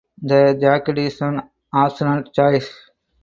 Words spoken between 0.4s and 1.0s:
jacket